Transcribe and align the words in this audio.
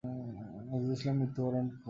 নজরুল 0.69 0.93
ইসলাম 0.95 1.15
মৃত্যুবরণ 1.19 1.51
করেন। 1.51 1.65